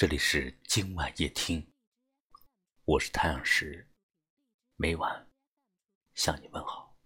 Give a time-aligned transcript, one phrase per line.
[0.00, 1.74] 这里是今晚夜听，
[2.86, 3.86] 我是太阳石，
[4.76, 5.28] 每晚
[6.14, 6.96] 向你问好。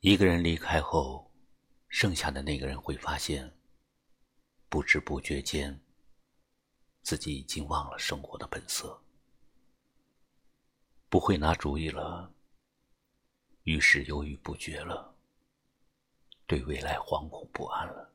[0.00, 1.30] 一个人离开后，
[1.88, 3.54] 剩下的那个人会发现，
[4.70, 5.78] 不知不觉间，
[7.02, 8.98] 自己已经忘了生活的本色，
[11.10, 12.32] 不会拿主意了，
[13.64, 15.14] 于是犹豫不决了，
[16.46, 18.14] 对未来惶恐不安了。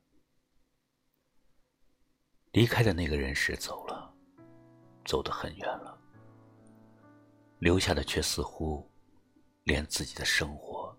[2.53, 4.13] 离开的那个人是走了，
[5.05, 5.97] 走得很远了，
[7.57, 8.87] 留下的却似乎
[9.63, 10.95] 连自己的生活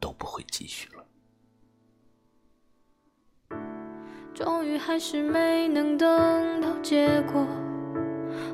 [0.00, 1.04] 都不会继续了。
[4.32, 7.46] 终于还是没能等到结果，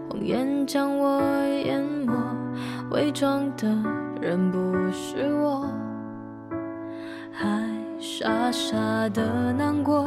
[0.09, 1.23] 谎言将我
[1.65, 2.13] 淹没，
[2.91, 3.69] 伪装的
[4.21, 4.59] 人不
[4.91, 5.71] 是我，
[7.33, 7.80] 还。
[8.19, 10.07] 傻傻的难过，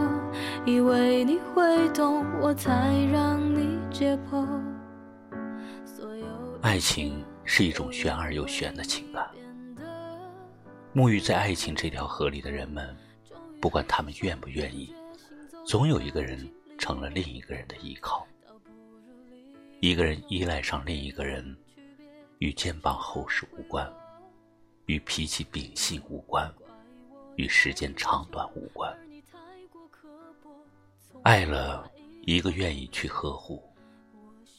[0.66, 4.46] 以为你会懂，我才让你解剖。
[6.62, 9.26] 爱情是一种玄而又玄的情感。
[10.94, 12.94] 沐浴在爱情这条河里的人们，
[13.62, 14.94] 不管他们愿不愿意，
[15.66, 16.48] 总有一个人
[16.78, 18.28] 成了另一个人的依靠。
[19.80, 21.56] 一个人依赖上另一个人，
[22.40, 23.92] 与肩膀厚实无关，
[24.88, 26.54] 与脾气秉性无关。
[27.36, 28.96] 与时间长短无关，
[31.24, 31.92] 爱了
[32.26, 33.64] 一个愿意去呵护，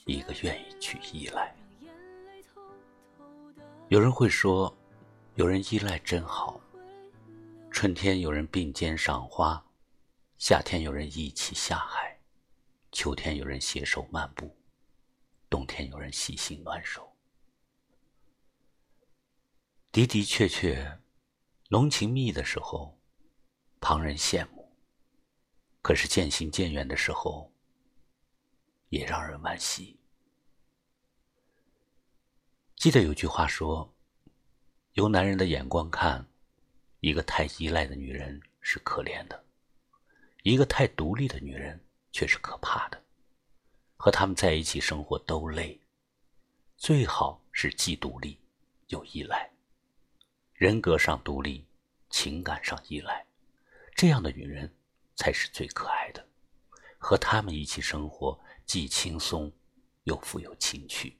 [0.06, 1.54] 一个愿意去依赖。
[3.88, 4.76] 有人会说，
[5.36, 6.60] 有人依赖真好。
[7.70, 9.64] 春天有人并肩赏花，
[10.38, 12.18] 夏天有人一起下海，
[12.92, 14.56] 秋天有人携手漫步，
[15.48, 17.08] 冬天有人细心暖手。
[19.92, 20.98] 的的确确。
[21.74, 22.96] 浓情蜜的时候，
[23.80, 24.62] 旁人羡慕；
[25.82, 27.52] 可是渐行渐远的时候，
[28.90, 29.98] 也让人惋惜。
[32.76, 33.92] 记得有句话说
[34.94, 36.24] ：“由男人的眼光看，
[37.00, 39.44] 一个太依赖的女人是可怜的，
[40.44, 43.02] 一个太独立的女人却是可怕的。
[43.96, 45.80] 和他们在一起生活都累，
[46.76, 48.38] 最好是既独立
[48.86, 49.50] 又依赖。”
[50.56, 51.66] 人格上独立，
[52.14, 53.26] 情感上依赖，
[53.96, 54.72] 这样的女人
[55.16, 56.24] 才是最可爱的。
[56.96, 59.52] 和他们一起生活，既轻松
[60.04, 61.18] 又富有情趣。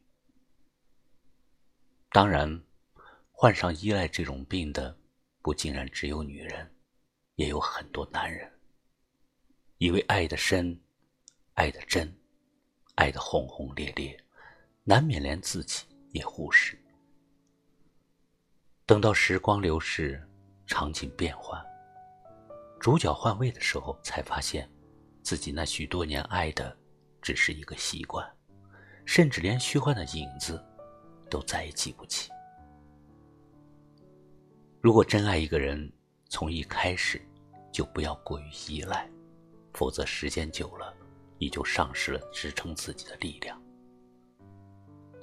[2.10, 2.62] 当然，
[3.33, 4.97] 患上依赖这种病的，
[5.43, 6.72] 不竟然只有女人，
[7.34, 8.49] 也有很多男人。
[9.78, 10.81] 以为爱的深，
[11.54, 12.16] 爱的真，
[12.94, 14.16] 爱的轰轰烈烈，
[14.84, 16.81] 难免连自己也忽视。
[18.87, 20.25] 等到时光流逝，
[20.67, 21.63] 场景变换，
[22.81, 24.69] 主角换位的时候，才发现，
[25.23, 26.77] 自己那许多年爱的，
[27.21, 28.27] 只是一个习惯，
[29.05, 30.63] 甚至连虚幻的影子，
[31.31, 32.31] 都再也记不起。
[34.81, 35.93] 如果真爱一个人，
[36.29, 37.21] 从一开始，
[37.73, 39.11] 就不要过于依赖，
[39.75, 40.95] 否则时间久了，
[41.39, 43.61] 你就丧失了支撑自己的力量。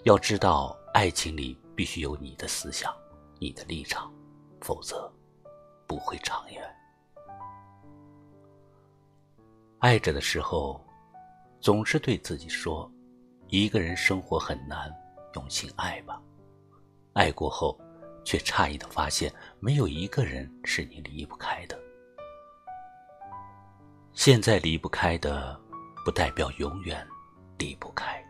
[0.04, 2.92] 要知道，爱情里必须有你的思想。
[3.40, 4.14] 你的立场，
[4.62, 5.12] 否则
[5.92, 6.64] 不会长远。
[9.80, 10.82] 爱着的时候，
[11.60, 12.90] 总是对自己说
[13.52, 14.90] ：“一个人生活很难，
[15.36, 16.22] 用心爱吧。”
[17.12, 17.78] 爱过后，
[18.24, 19.30] 却诧异的发现，
[19.60, 21.78] 没有一个人是你离不开的。
[24.14, 25.60] 现在离不开的，
[26.06, 27.06] 不代表永远
[27.58, 28.24] 离不开。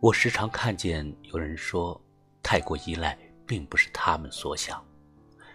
[0.00, 2.00] 我时常看见有人说。
[2.40, 4.84] 太过依赖，并不是他们所想。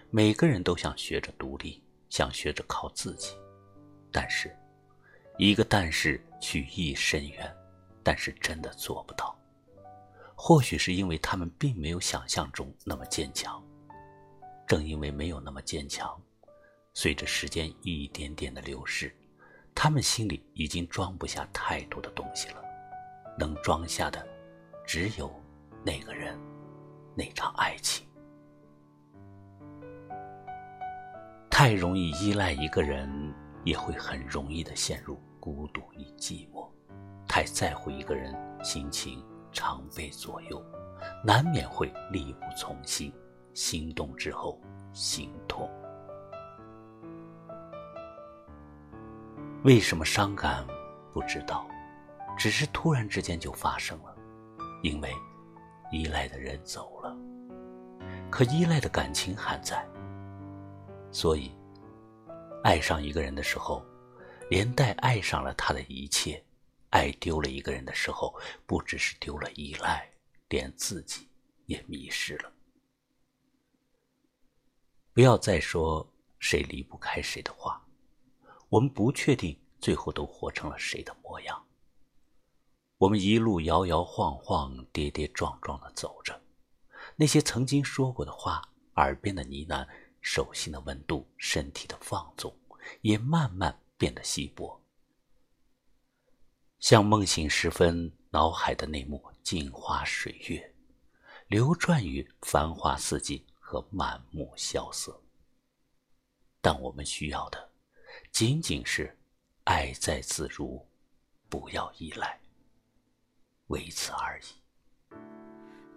[0.10, 3.38] 每个人都想学着独立，想学着靠自己。
[4.12, 4.54] 但是，
[5.38, 7.56] 一个但是取意深远，
[8.04, 9.36] 但是真的做不到。
[10.36, 13.64] 或许是因为他们并没有想象中那么坚强。
[14.68, 16.20] 正因为没有那么坚强，
[16.94, 19.16] 随着时间一点点的流逝，
[19.76, 22.64] 他们心里已经装不下太多的东西了。
[23.38, 24.28] 能装下的，
[24.86, 25.32] 只有
[25.84, 26.38] 那个人。
[27.16, 28.08] 那场爱情，
[31.50, 33.34] 太容易依赖一个人，
[33.64, 36.68] 也会很容易的陷入孤独与寂寞；
[37.28, 40.60] 太在乎一个人，心情常被左右，
[41.24, 43.14] 难免会力不从心。
[43.54, 44.60] 心动之后，
[44.94, 45.70] 心痛。
[49.64, 50.66] 为什么伤感？
[51.14, 51.68] 不知道，
[52.36, 54.16] 只是突然之间就发生了，
[54.82, 55.14] 因为。
[55.94, 57.16] 依赖的人走了，
[58.32, 59.88] 可依赖的感情还在，
[61.12, 61.52] 所以
[62.64, 63.86] 爱上一个人的时候，
[64.50, 66.44] 连带爱上了他的一切；
[66.90, 68.36] 爱丢了一个人的时候，
[68.66, 70.12] 不只是丢了依赖，
[70.50, 71.30] 连自己
[71.68, 72.52] 也迷失了。
[75.14, 77.80] 不要再说谁离不开谁的话，
[78.68, 81.64] 我们不确定最后都活成了谁的模样。
[83.04, 86.42] 我们一路摇摇晃晃、跌跌撞撞的走着，
[87.18, 88.62] 那些曾经说过的话，
[88.96, 89.86] 耳边的呢喃，
[90.22, 92.56] 手心的温度，身体的放纵，
[93.02, 94.82] 也慢慢变得稀薄，
[96.80, 100.74] 像梦醒时分，脑海的那幕镜花水月，
[101.48, 105.22] 流转于繁华四季和满目萧瑟。
[106.62, 107.70] 但我们需要的，
[108.32, 109.20] 仅仅是
[109.66, 110.88] 爱在自如，
[111.50, 112.40] 不要依赖。
[113.74, 114.44] 为此而已。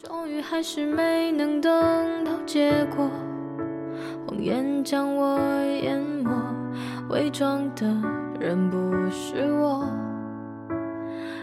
[0.02, 3.10] 终于还是没能等到结果，
[4.26, 5.38] 谎言将我
[5.82, 6.30] 淹没，
[7.10, 7.86] 伪装的
[8.40, 8.78] 人不
[9.10, 9.86] 是我，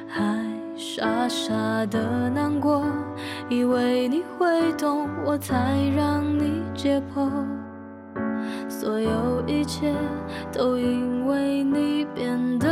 [0.07, 0.43] 还
[0.75, 1.53] 傻傻
[1.85, 2.83] 的难过，
[3.47, 7.29] 以为你会懂，我才让你解剖，
[8.67, 9.93] 所有一切
[10.51, 12.67] 都因为你变得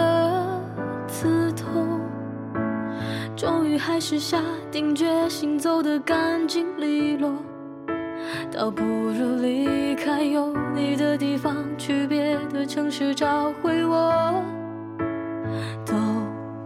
[3.42, 4.40] 终于还是下
[4.72, 7.32] 定决心走得干净利落，
[8.52, 14.44] 倒不如离开有你的地方，去别的城市找回我。
[15.84, 15.96] 都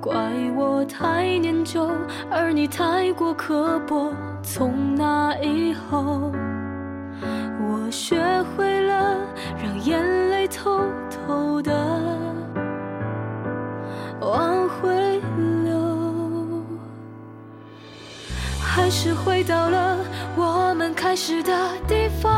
[0.01, 0.13] 怪
[0.53, 1.89] 我太念旧，
[2.29, 4.11] 而你太过刻薄。
[4.43, 6.29] 从那以后，
[7.69, 8.17] 我学
[8.57, 8.64] 会
[18.85, 19.97] 还是回到了
[20.37, 21.51] 我们开始的
[21.87, 22.31] 地方，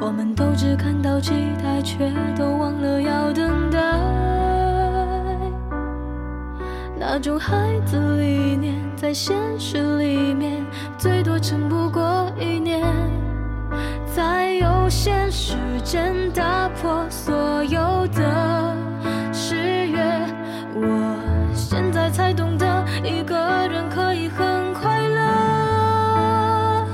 [0.00, 3.80] 我们都只看到期待，却都忘了要等待。
[6.96, 10.64] 那种孩子理念，在现实里面，
[10.96, 12.84] 最多撑不过一年。
[14.14, 18.76] 在有限时间打破所有的
[19.32, 19.98] 誓约，
[20.76, 21.23] 我。
[23.04, 23.36] 一个
[23.68, 26.86] 人可以很快乐，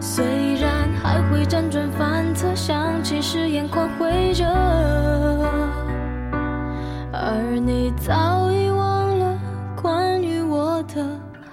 [0.00, 4.46] 虽然还会辗转反侧，想起时眼眶会热，
[7.12, 9.38] 而你早已忘了
[9.76, 11.06] 关于我的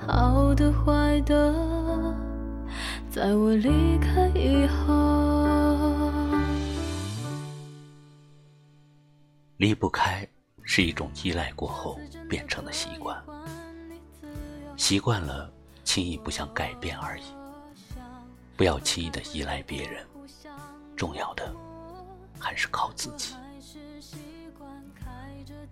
[0.07, 1.53] 好的坏的，
[3.09, 6.09] 在我离开以后，
[9.57, 10.25] 离不开
[10.63, 11.99] 是一种依赖过后
[12.29, 13.21] 变成的习惯。
[14.77, 15.51] 习惯了，
[15.83, 17.23] 轻易不想改变而已。
[18.57, 20.05] 不要轻易的依赖别人，
[20.95, 21.53] 重要的
[22.39, 23.35] 还是靠自己。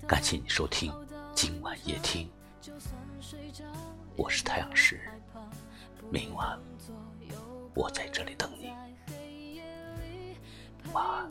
[0.08, 0.92] 感谢你收听
[1.34, 2.30] 今晚夜听，
[4.16, 5.00] 我是太阳石，
[6.10, 6.60] 明晚
[7.74, 8.72] 我在这里等你，
[10.92, 11.30] 晚安。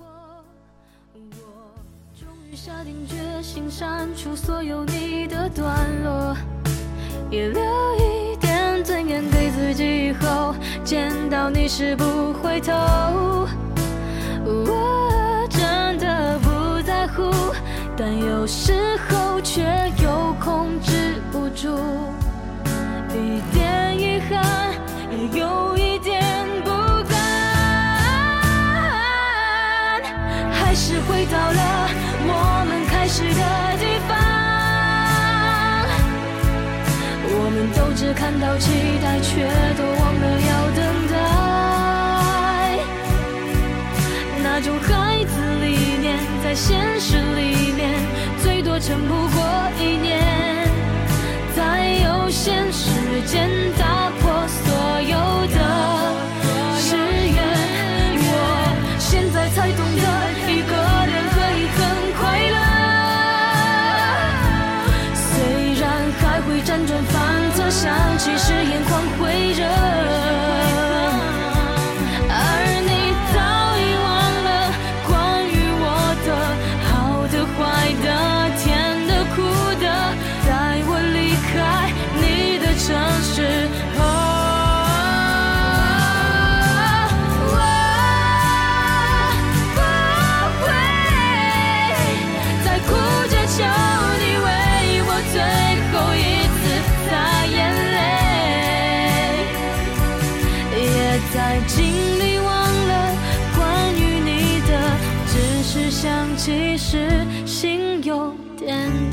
[7.32, 7.62] 也留
[7.96, 12.74] 一点尊严给自己，以后见到你时不回头。
[14.44, 17.32] 我真的不在乎，
[17.96, 19.62] 但有时候却
[20.02, 21.74] 又控制不住，
[23.14, 24.74] 一点遗憾，
[25.10, 26.22] 也有一点
[26.62, 26.70] 不
[27.08, 27.16] 甘，
[30.52, 31.88] 还是回到了
[32.26, 33.71] 我们开始的
[38.14, 38.70] 看到期
[39.02, 41.14] 待，却都忘了要等待。
[44.42, 46.91] 那种孩子理念，在现
[101.66, 101.84] 尽
[102.18, 102.46] 力忘
[102.88, 103.14] 了
[103.56, 104.70] 关于你的，
[105.26, 109.11] 只是想起时心有点痛。